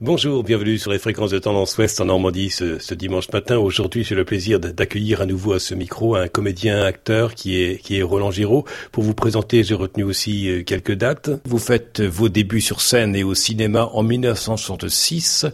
[0.00, 3.58] Bonjour, bienvenue sur les fréquences de Tendance Ouest en Normandie ce, dimanche matin.
[3.58, 7.82] Aujourd'hui, j'ai le plaisir d'accueillir à nouveau à ce micro un comédien, acteur qui est,
[7.82, 8.64] qui est Roland Giraud.
[8.92, 11.30] Pour vous présenter, j'ai retenu aussi euh, quelques dates.
[11.46, 15.46] Vous faites vos débuts sur scène et au cinéma en 1966,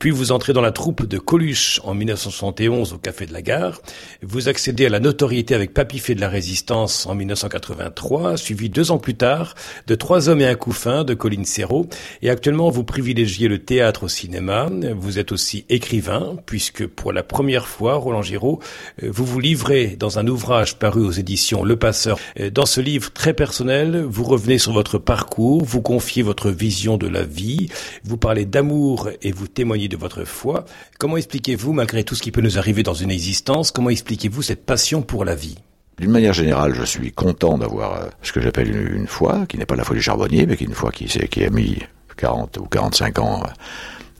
[0.00, 3.80] puis vous entrez dans la troupe de Coluche en 1971 au Café de la Gare.
[4.20, 8.98] Vous accédez à la notoriété avec Papy de la Résistance en 1983, suivi deux ans
[8.98, 9.54] plus tard
[9.86, 11.86] de Trois hommes et un couffin de Colline Serrault.
[12.20, 14.68] Et actuellement, vous privilégiez le théâtre au cinéma.
[14.96, 18.60] Vous êtes aussi écrivain, puisque pour la première fois, Roland Giraud,
[19.02, 22.18] euh, vous vous livrez dans un ouvrage paru aux éditions Le Passeur.
[22.40, 26.96] Euh, dans ce livre très personnel, vous revenez sur votre parcours, vous confiez votre vision
[26.96, 27.68] de la vie,
[28.04, 30.64] vous parlez d'amour et vous témoignez de votre foi.
[30.98, 34.64] Comment expliquez-vous, malgré tout ce qui peut nous arriver dans une existence, comment expliquez-vous cette
[34.64, 35.56] passion pour la vie?
[35.98, 39.66] D'une manière générale, je suis content d'avoir euh, ce que j'appelle une, foi, qui n'est
[39.66, 41.78] pas la foi du charbonnier, mais qui est une foi qui, qui a mis
[42.16, 43.42] 40 ou 45 ans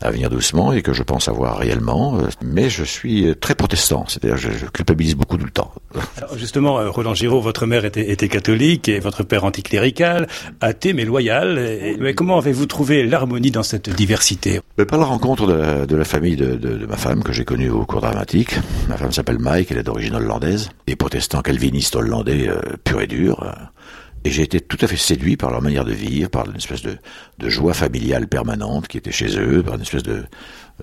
[0.02, 4.04] à venir doucement et que je pense avoir réellement, euh, mais je suis très protestant,
[4.08, 5.72] c'est-à-dire je, je, culpabilise beaucoup tout le temps.
[6.18, 10.26] Alors justement, euh, Roland Giraud, votre mère était, était, catholique et votre père anticlérical,
[10.60, 11.96] athée mais loyal.
[12.00, 14.60] mais comment avez-vous trouvé l'harmonie dans cette diversité?
[14.78, 17.32] Mais Par la rencontre de la, de la famille de, de, de, ma femme que
[17.32, 18.56] j'ai connue au cours dramatique.
[18.88, 23.06] Ma femme s'appelle Mike, elle est d'origine hollandaise, des protestants calvinistes hollandais euh, purs et
[23.06, 23.54] durs.
[24.24, 26.82] Et j'ai été tout à fait séduit par leur manière de vivre, par une espèce
[26.82, 26.98] de,
[27.48, 30.24] joie familiale permanente qui était chez eux, par une espèce de,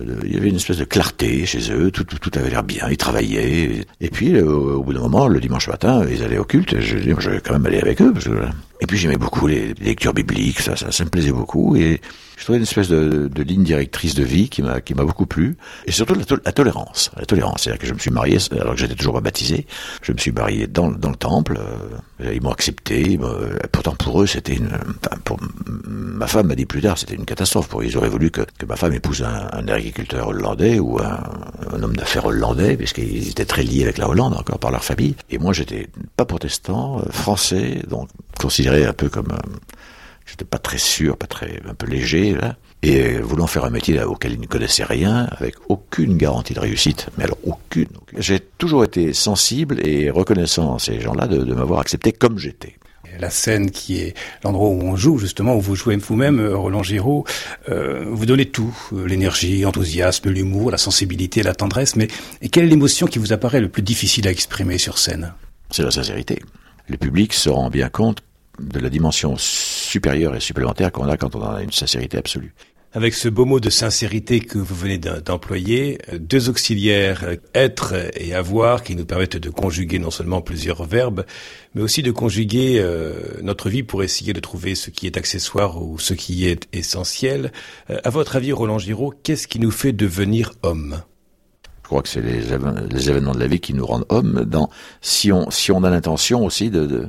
[0.02, 2.88] il y avait une espèce de clarté chez eux, tout, tout, tout avait l'air bien,
[2.90, 3.86] ils travaillaient.
[4.00, 6.80] Et puis, euh, au, bout d'un moment, le dimanche matin, ils allaient au culte, et
[6.80, 8.14] je, je vais quand même aller avec eux.
[8.82, 11.76] Et puis j'aimais beaucoup les lectures bibliques, ça, ça, me plaisait beaucoup.
[11.76, 12.00] Et
[12.38, 15.58] je trouvais une espèce de, ligne directrice de vie qui m'a beaucoup plu.
[15.84, 17.10] Et surtout la, la tolérance.
[17.16, 19.66] La tolérance, c'est-à-dire que je me suis marié, alors que j'étais toujours pas baptisé,
[20.00, 23.18] je me suis marié dans, dans le temple, euh, ils m'ont accepté.
[23.70, 24.70] pourtant pour eux, c'était une...
[25.24, 25.38] pour,
[25.86, 27.68] ma femme m'a dit plus tard, c'était une catastrophe.
[27.68, 27.84] Pour eux.
[27.84, 31.96] Ils auraient voulu que, que ma femme épouse un, un agriculteur hollandais ou un, homme
[31.96, 35.14] d'affaires hollandais, puisqu'ils étaient très liés avec la Hollande encore par leur famille.
[35.30, 38.08] Et moi, j'étais pas protestant, euh, français, donc
[38.38, 39.32] considéré un peu comme...
[39.32, 39.56] Euh,
[40.26, 41.60] j'étais pas très sûr, pas très...
[41.68, 42.56] un peu léger, là.
[42.82, 46.60] Et euh, voulant faire un métier auquel ils ne connaissaient rien, avec aucune garantie de
[46.60, 47.88] réussite, mais alors aucune.
[48.16, 52.76] J'ai toujours été sensible et reconnaissant à ces gens-là de m'avoir accepté comme j'étais
[53.18, 56.82] la scène qui est l'endroit où on joue, justement, où vous jouez vous-même, euh, Roland
[56.82, 57.24] Giraud,
[57.68, 62.08] euh, vous donnez tout, euh, l'énergie, l'enthousiasme, l'humour, la sensibilité, la tendresse, mais
[62.50, 65.34] quelle est l'émotion qui vous apparaît le plus difficile à exprimer sur scène?
[65.70, 66.40] C'est la sincérité.
[66.88, 68.22] Le public se rend bien compte
[68.58, 72.52] de la dimension supérieure et supplémentaire qu'on a quand on a une sincérité absolue.
[72.92, 78.82] Avec ce beau mot de sincérité que vous venez d'employer, deux auxiliaires être et avoir
[78.82, 81.24] qui nous permettent de conjuguer non seulement plusieurs verbes,
[81.76, 85.80] mais aussi de conjuguer euh, notre vie pour essayer de trouver ce qui est accessoire
[85.80, 87.52] ou ce qui est essentiel.
[87.90, 91.00] Euh, à votre avis, Roland Giraud, qu'est-ce qui nous fait devenir homme?
[91.84, 92.40] Je crois que c'est les,
[92.90, 94.44] les, événements de la vie qui nous rendent hommes.
[94.44, 94.68] Dans,
[95.00, 97.08] si on si on a l'intention aussi de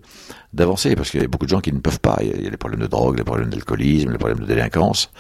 [0.53, 2.19] d'avancer, parce qu'il y a beaucoup de gens qui ne peuvent pas.
[2.21, 5.11] Il y a les problèmes de drogue, les problèmes d'alcoolisme, les problèmes de délinquance.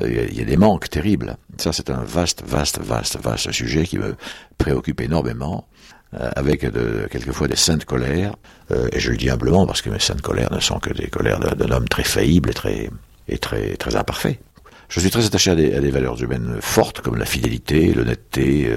[0.00, 1.36] Euh, il y a des manques terribles.
[1.58, 4.14] Ça, c'est un vaste, vaste, vaste, vaste sujet qui me
[4.58, 5.66] préoccupe énormément,
[6.14, 8.34] euh, avec de, quelquefois des saintes colères.
[8.70, 11.08] Euh, et je le dis humblement parce que mes saintes colères ne sont que des
[11.08, 12.90] colères d'un homme très faillible et très,
[13.28, 14.40] et très, très imparfait.
[14.88, 18.70] Je suis très attaché à des, à des, valeurs humaines fortes comme la fidélité, l'honnêteté.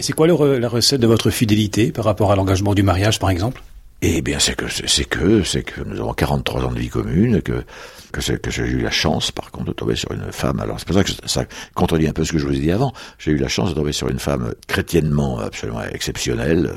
[0.00, 3.62] C'est quoi la recette de votre fidélité par rapport à l'engagement du mariage, par exemple?
[4.00, 7.42] Eh bien, c'est que c'est que c'est que nous avons 43 ans de vie commune,
[7.42, 7.64] que
[8.12, 10.60] que, que j'ai eu la chance, par contre, de tomber sur une femme.
[10.60, 11.44] Alors, c'est pour ça que ça
[11.74, 12.92] contredit un peu ce que je vous ai dit avant.
[13.18, 16.74] J'ai eu la chance de tomber sur une femme chrétiennement absolument exceptionnelle,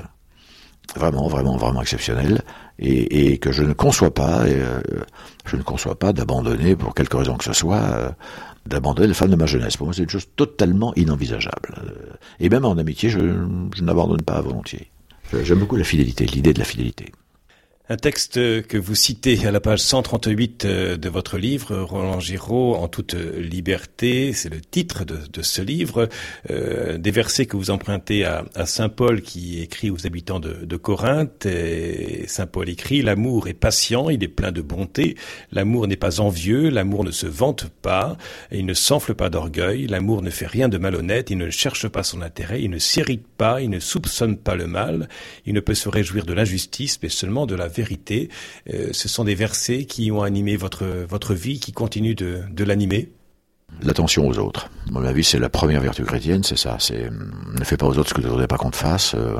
[0.95, 2.41] vraiment, vraiment, vraiment exceptionnelle,
[2.79, 4.81] et, que je ne conçois pas, euh,
[5.45, 8.09] je ne conçois pas d'abandonner, pour quelque raison que ce soit, euh,
[8.65, 9.77] d'abandonner la femme de ma jeunesse.
[9.77, 11.75] Pour moi, c'est une chose totalement inenvisageable.
[12.39, 13.19] Et même en amitié, je,
[13.75, 14.91] je n'abandonne pas volontiers.
[15.44, 17.06] J'aime beaucoup la fidélité, l'idée de la fidélité.
[17.90, 22.75] Un texte que vous citez à la page 138 euh, de votre livre, Roland Giraud,
[22.75, 26.07] en toute liberté, c'est le titre de, ce livre,
[26.51, 30.78] euh, des versets que vous empruntez à, Saint Paul qui écrit aux habitants de, de
[30.78, 31.48] Corinthe.
[32.28, 35.18] Saint Paul écrit, l'amour est patient, il est plein de bonté,
[35.51, 38.16] l'amour n'est pas envieux, l'amour ne se vante pas,
[38.51, 42.04] il ne s'enfle pas d'orgueil, l'amour ne fait rien de malhonnête, il ne cherche pas
[42.04, 45.10] son intérêt, il ne s'irrite pas, il ne soupçonne pas le mal,
[45.48, 48.29] il ne peut se réjouir de l'injustice, mais seulement de la vérité.
[48.73, 53.12] Euh, ce sont des versets qui ont animé votre, vie, qui continuent de, l'animer.
[53.81, 54.69] L'attention aux autres.
[54.89, 56.77] À mon avis, c'est la première vertu chrétienne, c'est ça.
[56.79, 59.15] C'est ne fais pas aux autres ce que tu ne voudrais pas qu'on te fasse.
[59.15, 59.35] Euh,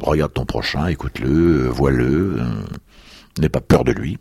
[0.00, 2.40] regarde ton prochain, écoute-le, euh, vois-le.
[3.40, 4.18] N'aie pas peur de lui.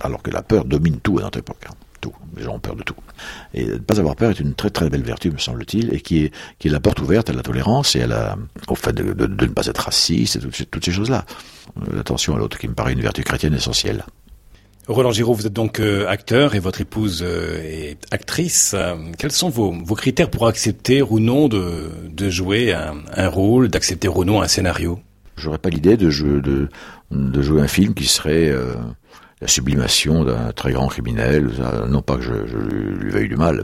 [0.00, 1.66] Alors que la peur domine tout à notre époque.
[2.04, 2.12] Tout.
[2.36, 2.94] Les gens ont peur de tout.
[3.54, 6.24] Et ne pas avoir peur est une très très belle vertu, me semble-t-il, et qui
[6.24, 8.36] est, qui est la porte ouverte à la tolérance et à la,
[8.68, 11.24] au fait de, de, de ne pas être raciste et toutes, toutes ces choses-là.
[11.90, 14.04] L'attention à l'autre qui me paraît une vertu chrétienne essentielle.
[14.86, 18.74] Roland Giraud, vous êtes donc euh, acteur et votre épouse euh, est actrice.
[18.76, 23.28] Euh, quels sont vos, vos, critères pour accepter ou non de, de jouer un, un
[23.28, 25.00] rôle, d'accepter ou non un scénario?
[25.36, 26.10] J'aurais pas l'idée de,
[27.10, 28.52] de jouer un film qui serait
[29.44, 31.50] la sublimation d'un très grand criminel.
[31.90, 33.62] Non pas que je, je lui veuille du mal,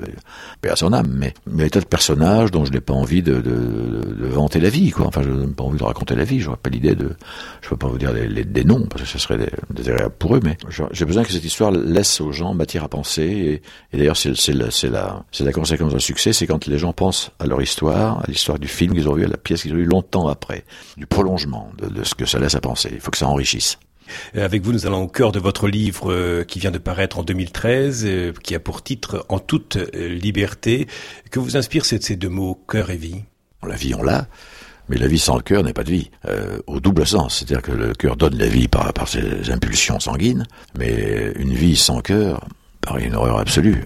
[0.60, 2.82] paix à son âme, mais il y a des tas de personnages dont je n'ai
[2.82, 5.06] pas envie de, de, vanter la vie, quoi.
[5.06, 6.38] Enfin, je n'ai pas envie de raconter la vie.
[6.40, 7.16] J'aurais pas l'idée de,
[7.62, 9.38] je peux pas vous dire les, des noms parce que ce serait
[9.70, 10.58] désagréable pour eux, mais
[10.92, 13.62] j'ai besoin que cette histoire laisse aux gens matière à penser.
[13.92, 17.46] Et, d'ailleurs, c'est la, la, la conséquence d'un succès, c'est quand les gens pensent à
[17.46, 19.86] leur histoire, à l'histoire du film qu'ils ont vu, à la pièce qu'ils ont vu
[19.86, 20.64] longtemps après,
[20.98, 22.90] du prolongement de, de ce que ça laisse à penser.
[22.92, 23.78] Il faut que ça enrichisse.
[24.36, 27.18] Euh, avec vous, nous allons au cœur de votre livre euh, qui vient de paraître
[27.18, 30.86] en 2013, euh, qui a pour titre En toute liberté.
[31.30, 33.22] Que vous inspire ces deux mots, cœur et vie?
[33.66, 34.26] La vie, on l'a.
[34.88, 36.10] Mais la vie sans cœur n'est pas de vie,
[36.66, 37.36] au double sens.
[37.36, 40.46] C'est-à-dire que le cœur donne la vie par, par ses impulsions sanguines,
[40.76, 42.48] mais une vie sans cœur
[42.80, 43.84] paraît une horreur absolue.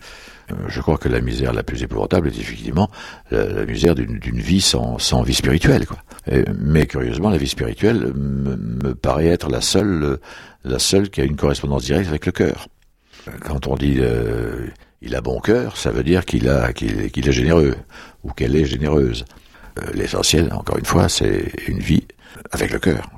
[0.68, 2.90] Je crois que la misère la plus épouvantable est effectivement
[3.30, 5.86] la, misère d'une vie sans, vie spirituelle.
[6.58, 10.18] Mais curieusement, la vie spirituelle me, paraît être la seule,
[10.64, 12.68] la seule qui a une correspondance directe avec le cœur.
[13.40, 14.66] Quand on dit euh,
[15.00, 17.74] il a bon cœur, ça veut dire qu'il est généreux
[18.22, 19.24] ou qu'elle est généreuse.
[19.78, 22.04] Euh, L'essentiel, encore une fois, c'est une vie
[22.50, 23.10] avec le cœur.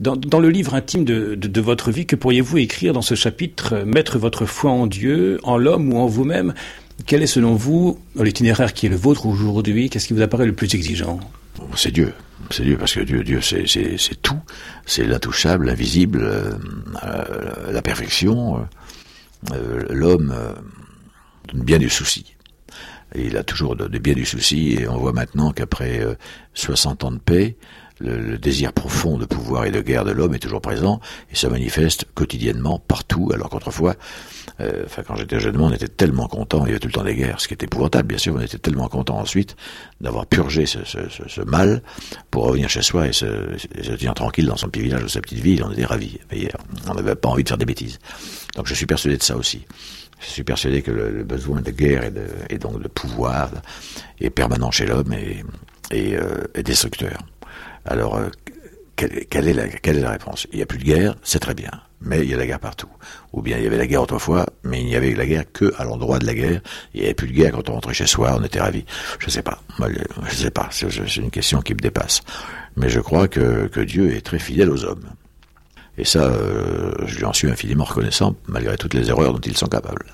[0.00, 4.46] Dans, le livre intime de, votre vie, que pourriez-vous écrire dans ce chapitre Mettre votre
[4.46, 6.54] foi en Dieu, en l'homme ou en vous-même?
[7.06, 9.88] Quel est selon vous l'itinéraire qui est le vôtre aujourd'hui?
[9.88, 11.20] Qu'est-ce qui vous apparaît le plus exigeant?
[11.76, 12.12] C'est Dieu.
[12.50, 14.40] C'est Dieu parce que Dieu, Dieu, c'est tout.
[14.86, 16.52] C'est l'intouchable, l'invisible, euh,
[17.04, 18.66] euh, la perfection.
[19.52, 20.52] Euh, L'homme euh,
[21.52, 22.34] donne bien du souci.
[23.14, 24.74] Il a toujours de, de bien du souci.
[24.74, 26.00] Et on voit maintenant qu'après
[26.54, 27.56] 60 ans de paix,
[28.00, 31.00] le, désir profond de pouvoir et de guerre de l'homme est toujours présent
[31.30, 33.94] et se manifeste quotidiennement partout, alors qu'autrefois,
[34.60, 37.14] euh, quand j'étais jeune, on était tellement content, il y avait tout le temps des
[37.14, 39.56] guerres, ce qui était épouvantable, bien sûr, on était tellement content ensuite
[40.00, 41.82] d'avoir purgé ce, mal
[42.30, 43.26] pour revenir chez soi et se,
[43.74, 46.18] et tenir tranquille dans son petit village, ou sa petite ville, on était ravis.
[46.88, 47.98] On n'avait pas envie de faire des bêtises.
[48.56, 49.66] Donc je suis persuadé de ça aussi.
[50.20, 53.50] Je suis persuadé que le, besoin de guerre et, de, et, donc de pouvoir
[54.20, 55.42] est permanent chez l'homme et,
[55.90, 57.18] et, euh, et destructeur.
[57.84, 58.28] Alors, euh,
[58.96, 60.46] quelle, est la, réponse?
[60.52, 62.60] Il n'y a plus de guerre, c'est très bien, mais il y a la guerre
[62.60, 62.88] partout.
[63.32, 65.72] Ou bien il y avait la guerre autrefois, mais il n'y avait la guerre que
[65.78, 66.60] à l'endroit de la guerre.
[66.92, 68.84] Il n'y avait plus de guerre quand on rentrait chez soi, on était ravis.
[69.18, 69.62] Je ne sais pas,
[70.28, 72.20] je sais pas, c'est une question qui me dépasse.
[72.76, 75.04] Mais je crois que, que Dieu est très fidèle aux hommes.
[75.98, 79.56] Et ça, euh, je lui en suis infiniment reconnaissant, malgré toutes les erreurs dont ils
[79.56, 80.06] sont capables.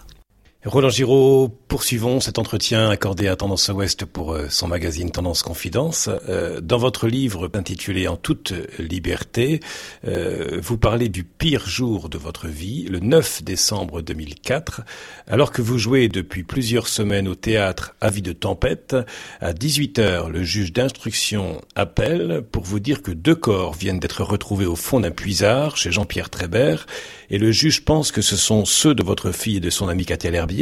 [0.66, 6.10] Roland Giraud, poursuivons cet entretien accordé à Tendance Ouest pour euh, son magazine Tendance Confidence.
[6.28, 9.60] Euh, dans votre livre intitulé En toute liberté,
[10.08, 14.80] euh, vous parlez du pire jour de votre vie, le 9 décembre 2004,
[15.28, 18.96] alors que vous jouez depuis plusieurs semaines au théâtre Avis de tempête.
[19.40, 24.66] À 18h, le juge d'instruction appelle pour vous dire que deux corps viennent d'être retrouvés
[24.66, 26.86] au fond d'un puisard chez Jean-Pierre Trébert
[27.30, 30.04] et le juge pense que ce sont ceux de votre fille et de son ami
[30.04, 30.55] Katia Herbier.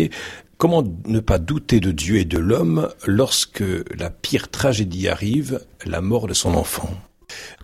[0.57, 3.65] Comment ne pas douter de Dieu et de l'homme lorsque
[3.99, 6.89] la pire tragédie arrive, la mort de son enfant?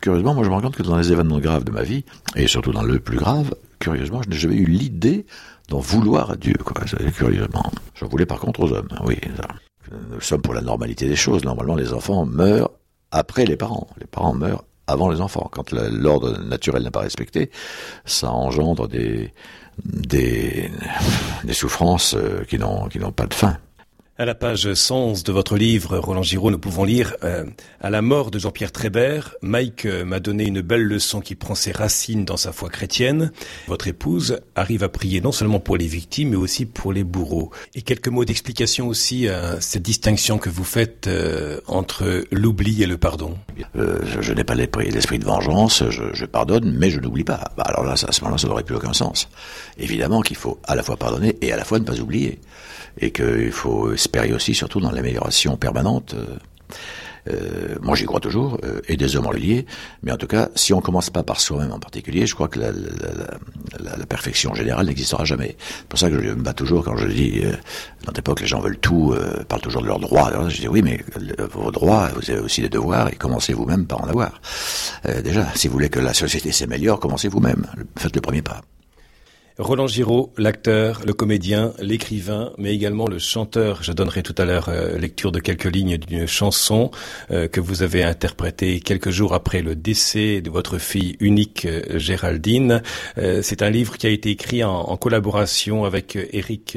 [0.00, 2.04] Curieusement, moi je me rends compte que dans les événements graves de ma vie,
[2.34, 5.26] et surtout dans le plus grave, curieusement, je n'ai jamais eu l'idée
[5.68, 6.54] d'en vouloir à Dieu.
[7.14, 7.70] Curieusement.
[7.94, 9.16] J'en voulais par contre aux hommes, oui.
[10.10, 11.44] Nous sommes pour la normalité des choses.
[11.44, 12.70] Normalement, les enfants meurent
[13.10, 13.88] après les parents.
[14.00, 15.48] Les parents meurent avant les enfants.
[15.52, 17.50] Quand l'ordre naturel n'est pas respecté,
[18.04, 19.32] ça engendre des,
[21.52, 23.58] souffrances euh, qui n'ont pas de fin.
[24.20, 27.46] À la page 111 de votre livre, Roland Giraud, nous pouvons lire euh,
[27.80, 31.54] À la mort de Jean-Pierre Trébert, Mike euh, m'a donné une belle leçon qui prend
[31.54, 33.32] ses racines dans sa foi chrétienne.
[33.66, 37.50] Votre épouse arrive à prier non seulement pour les victimes, mais aussi pour les bourreaux.
[37.74, 42.86] Et quelques mots d'explication aussi à cette distinction que vous faites euh, entre l'oubli et
[42.86, 43.38] le pardon.
[43.76, 47.52] Euh, je, n'ai pas l'esprit de vengeance, je, je, pardonne, mais je n'oublie pas.
[47.56, 49.30] Bah alors là, à ce moment-là, ça n'aurait plus aucun sens.
[49.78, 52.38] Évidemment qu'il faut à la fois pardonner et à la fois ne pas oublier
[52.98, 56.14] et qu'il faut espérer aussi, surtout dans l'amélioration permanente.
[56.14, 56.36] Euh,
[57.28, 59.66] euh, moi, j'y crois toujours, euh, et des hommes en lié,
[60.02, 62.58] mais en tout cas, si on commence pas par soi-même en particulier, je crois que
[62.58, 62.78] la, la,
[63.78, 65.54] la, la perfection générale n'existera jamais.
[65.58, 67.52] C'est pour ça que je me bats toujours quand je dis, euh,
[68.06, 70.48] dans l'époque, les gens veulent tout, euh, parlent toujours de leurs droits.
[70.48, 70.98] Je dis oui, mais
[71.52, 74.40] vos droits, vous avez aussi des devoirs, et commencez vous-même par en avoir.
[75.06, 77.66] Euh, déjà, si vous voulez que la société s'améliore, commencez vous-même.
[77.98, 78.62] Faites le premier pas.
[79.58, 83.82] Roland Giraud, l'acteur, le comédien, l'écrivain, mais également le chanteur.
[83.82, 86.90] Je donnerai tout à l'heure euh, lecture de quelques lignes d'une chanson
[87.30, 91.98] euh, que vous avez interprétée quelques jours après le décès de votre fille unique euh,
[91.98, 92.82] Géraldine.
[93.42, 96.76] C'est un livre qui a été écrit en, collaboration avec Éric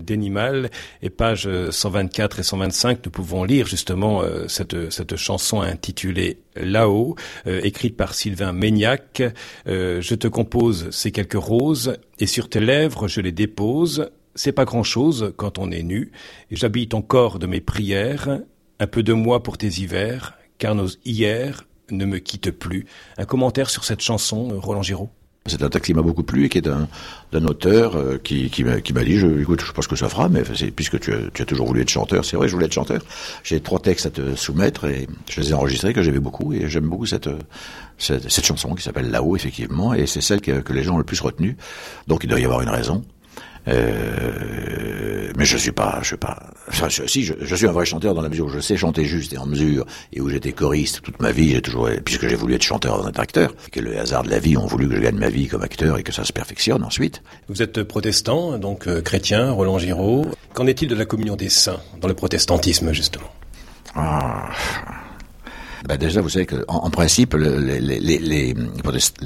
[0.00, 0.70] Denimal
[1.02, 7.96] et pages 124 et 125, nous pouvons lire justement cette, cette chanson intitulée Là-haut, écrite
[7.96, 9.22] par Sylvain Meignac.
[9.66, 14.12] je te compose ces quelques roses et sur tes lèvres je les dépose.
[14.36, 16.12] C'est pas grand-chose quand on est nu,
[16.52, 18.38] et j'habille ton corps de mes prières,
[18.78, 22.86] un peu de moi pour tes hivers, car nos hier ne me quittent plus.
[23.18, 25.10] Un commentaire sur cette chanson, Roland Giraud?
[25.46, 28.62] C'est un texte qui m'a beaucoup plu et qui est d'un auteur euh, qui, qui
[28.62, 30.42] m'a dit, je, écoute, je pense que ça fera, mais
[30.74, 33.02] puisque tu as, tu as, toujours voulu être chanteur, c'est vrai, je voulais être chanteur.
[33.42, 36.68] J'ai trois textes à te soumettre et je les ai enregistrés que j'aimais beaucoup et
[36.68, 37.28] j'aime beaucoup cette,
[37.98, 40.98] cette, cette, chanson qui s'appelle Là-haut, effectivement, et c'est celle que, que les gens ont
[40.98, 41.56] le plus retenue.
[42.06, 43.02] Donc il doit y avoir une raison.
[43.68, 45.01] Euh,
[45.42, 46.38] mais je suis pas, je suis pas.
[46.68, 49.04] Enfin, si, je, je, suis un vrai chanteur dans la mesure où je sais chanter
[49.06, 52.36] juste et en mesure, et où j'étais choriste toute ma vie, j'ai toujours, puisque j'ai
[52.36, 54.94] voulu être chanteur avant d'être acteur, que le hasard de la vie ont voulu que
[54.94, 57.24] je gagne ma vie comme acteur et que ça se perfectionne ensuite.
[57.48, 60.26] Vous êtes protestant, donc euh, chrétien, Roland Giraud.
[60.54, 63.32] Qu'en est-il de la communion des saints dans le protestantisme justement?
[63.96, 64.48] Ah,
[65.88, 68.54] ben déjà, vous savez qu'en en, principe, les, les, les, les,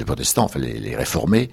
[0.05, 1.51] protestants, enfin les, réformés,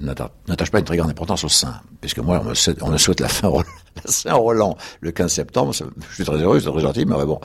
[0.00, 1.80] n'attachent pas une très grande importance au saint.
[2.00, 3.52] Puisque moi, on me souhaite, on me souhaite la fin
[4.04, 5.72] Saint-Roland le 15 septembre.
[5.72, 7.40] je suis très heureux, c'est très gentil, mais bon.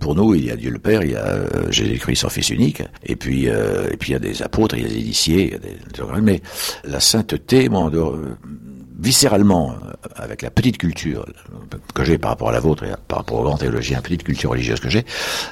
[0.00, 2.50] Pour nous, il y a Dieu le Père, il y a euh, Jésus-Christ, son Fils
[2.50, 5.00] unique, et puis, euh, et puis il y a des apôtres, il y a des
[5.00, 6.40] initiés, il y a des, mais
[6.84, 8.00] la sainteté, moi, de,
[9.00, 11.26] viscéralement, euh, avec la petite culture
[11.94, 14.50] que j'ai par rapport à la vôtre et par rapport au grand théologien, petite culture
[14.50, 15.04] religieuse que j'ai,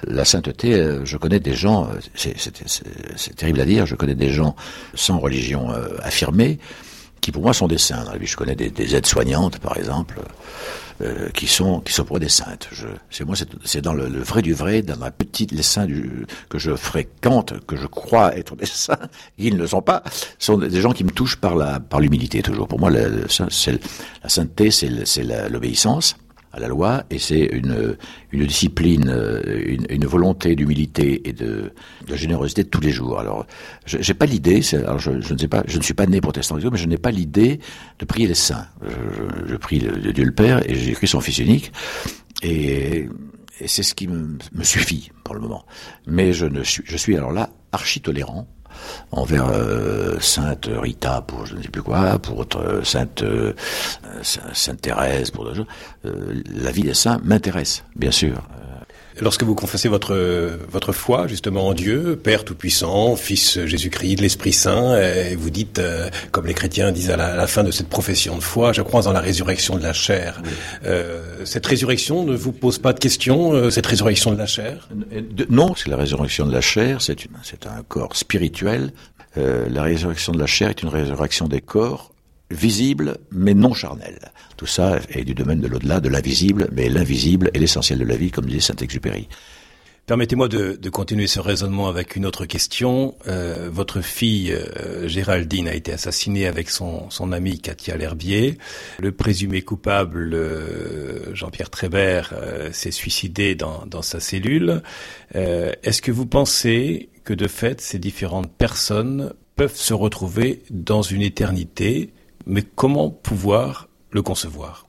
[0.06, 2.28] la sainteté, euh, je connais des gens, euh,
[3.16, 4.54] c'est terrible à dire, je connais des gens
[4.94, 5.70] sans religion
[6.02, 6.58] affirmée,
[7.28, 8.06] qui pour moi sont des saints.
[8.18, 10.18] Je connais des, des aides-soignantes, par exemple,
[11.02, 12.70] euh, qui sont qui sont pour des saintes.
[13.10, 15.86] C'est moi, c'est dans le, vrai du vrai, dans la petite les saints
[16.48, 19.08] que je fréquente, que je crois être des saints.
[19.36, 20.02] Ils ne le sont pas.
[20.38, 22.66] Sont des gens qui me touchent par la par l'humilité toujours.
[22.66, 26.16] Pour moi, la, la sainteté, c'est l'obéissance
[26.52, 27.96] à la loi, et c'est une,
[28.32, 31.72] une discipline, euh, une, une volonté d'humilité et de,
[32.06, 33.20] de, générosité de tous les jours.
[33.20, 33.46] Alors,
[33.84, 36.78] j'ai pas l'idée, je, je, ne sais pas, je ne suis pas né protestant, mais
[36.78, 37.60] je n'ai pas l'idée
[37.98, 38.66] de prier les saints.
[38.82, 41.72] Je, je prie le, Dieu le Père et j'ai écrit son Fils unique,
[42.42, 43.08] et,
[43.60, 45.64] et c'est ce qui me, me, suffit pour le moment.
[46.06, 48.48] Mais je ne suis, je suis alors là archi tolérant
[49.10, 53.52] envers euh, Sainte Rita pour je ne sais plus quoi, pour autre, Sainte euh,
[54.22, 55.66] Sainte Thérèse, pour d'autres
[56.04, 58.42] euh, la vie des saints m'intéresse, bien sûr.
[59.20, 60.16] Lorsque vous confessez votre
[60.70, 65.80] votre foi justement en Dieu, Père tout-puissant, Fils Jésus-Christ, l'Esprit Saint, et vous dites,
[66.30, 69.12] comme les chrétiens disent à la, fin de cette profession de foi, je crois en
[69.12, 70.42] la résurrection de la chair.
[71.44, 74.88] cette résurrection ne vous pose pas de questions, cette résurrection de la chair?
[75.48, 78.92] Non, c'est la résurrection de la chair, c'est c'est un corps spirituel.
[79.36, 82.12] la résurrection de la chair est une résurrection des corps
[82.50, 84.18] visible mais non charnel.
[84.56, 88.16] Tout ça est du domaine de l'au-delà, de l'invisible, mais l'invisible est l'essentiel de la
[88.16, 89.28] vie, comme disait Saint-Exupéry.
[90.08, 93.14] Permettez-moi de, de, continuer ce raisonnement avec une autre question.
[93.26, 98.56] Euh, votre fille euh, Géraldine a été assassinée avec son, son amie Katia L'Herbier.
[99.00, 104.82] Le présumé coupable, euh, Jean-Pierre Trébert, euh, s'est suicidé dans, dans, sa cellule.
[105.36, 111.02] Euh, est-ce que vous pensez que de fait ces différentes personnes peuvent se retrouver dans
[111.02, 112.14] une éternité
[112.48, 114.86] mais comment pouvoir le concevoir?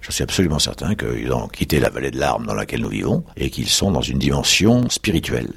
[0.00, 3.24] Je suis absolument certain qu'ils ont quitté la vallée de larmes dans laquelle nous vivons
[3.36, 5.52] et qu'ils sont dans une dimension spirituelle.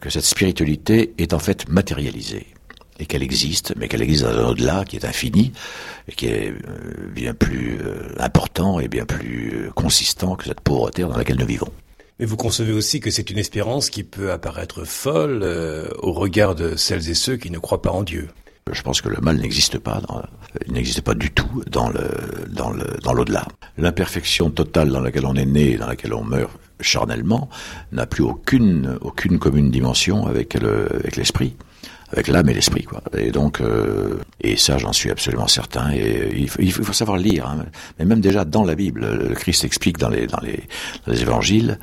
[0.00, 2.46] Que cette spiritualité est en fait matérialisée
[2.98, 5.52] et qu'elle existe, mais qu'elle existe dans un au-delà qui est infini
[6.08, 10.60] et qui est euh, bien plus euh, important et bien plus euh, consistant que cette
[10.60, 11.72] pauvreté dans laquelle nous vivons.
[12.20, 15.42] Mais vous concevez aussi que c'est une espérance qui peut apparaître folle
[15.98, 18.28] au regard de celles et ceux qui ne croient pas en Dieu.
[18.70, 20.22] Je pense que le mal n'existe pas, dans,
[20.66, 22.08] il n'existe pas du tout dans le
[22.48, 23.46] dans le dans l'au-delà.
[23.76, 27.48] L'imperfection totale dans laquelle on est né, dans laquelle on meurt charnellement,
[27.90, 31.56] n'a plus aucune aucune commune dimension avec avec l'esprit
[32.12, 36.46] avec l'âme et l'esprit quoi et donc euh, et ça j'en suis absolument certain et
[36.58, 37.64] il faut, savoir lire hein.
[37.98, 40.62] mais même déjà dans la Bible le Christ explique dans les dans les,
[41.06, 41.78] dans les évangiles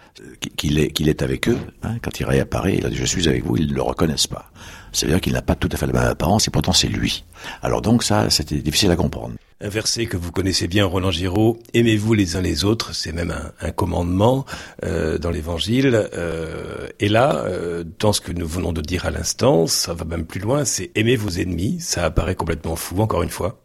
[0.55, 3.27] qu'il est qu'il est avec eux hein, quand il réapparaît il a dit je suis
[3.27, 4.51] avec vous ils ne le reconnaissent pas
[4.91, 7.24] c'est-à-dire qu'il n'a pas tout à fait la même apparence et pourtant c'est lui.
[7.62, 9.36] Alors donc ça, c'était difficile à comprendre.
[9.62, 13.31] Un verset que vous connaissez bien, Roland Giraud, aimez-vous les uns les autres, c'est même
[13.31, 14.46] un, un commandement
[14.86, 16.08] euh, dans l'Évangile.
[16.13, 20.05] Euh, et là, euh, dans ce que nous venons de dire à l'instant, ça va
[20.05, 23.60] même plus loin, c'est aimez vos ennemis, ça apparaît complètement fou, encore une fois.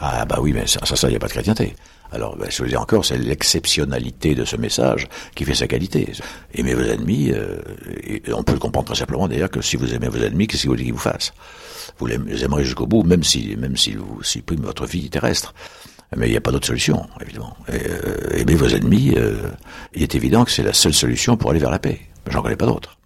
[0.00, 1.74] Ah bah oui, mais ça, ça, il n'y a pas de chrétienté.
[2.14, 6.12] Alors, ben, je veux dire encore, c'est l'exceptionnalité de ce message qui fait sa qualité.
[6.54, 7.58] Aimez vos ennemis, euh,
[8.04, 10.62] et on peut le comprendre très simplement d'ailleurs que si vous aimez vos ennemis, qu'est-ce
[10.62, 11.32] que vous voulez qu'ils vous fassent?
[11.98, 15.54] Vous les aimerez jusqu'au bout, même si, même s'ils vous suppriment votre vie terrestre.
[16.16, 17.56] Mais il n'y a pas d'autre solution, évidemment.
[17.68, 19.50] Et, euh, aimez vos ennemis, euh,
[19.94, 22.00] il est évident que c'est la seule solution pour aller vers la paix.
[22.30, 22.96] J'en connais pas d'autre.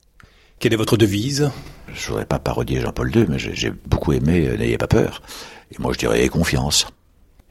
[0.58, 1.50] Quelle est votre devise?
[1.94, 5.22] Je voudrais pas parodier Jean-Paul II, mais j'ai beaucoup aimé N'ayez pas peur.
[5.72, 6.86] Et moi, je dirais confiance.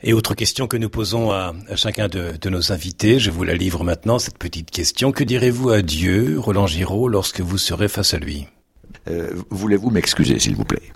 [0.03, 3.83] Et autre question que nous posons à, chacun de, nos invités, je vous la livre
[3.83, 5.11] maintenant, cette petite question.
[5.11, 8.47] Que direz-vous à Dieu, Roland Giraud, lorsque vous serez face à lui?
[9.09, 10.93] Euh, Voulez-vous m'excuser, s'il vous plaît?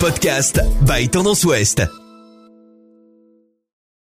[0.00, 1.82] Podcast by Tendance Ouest.